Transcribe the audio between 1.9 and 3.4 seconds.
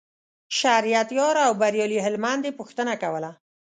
هلمند یې پوښتنه کوله.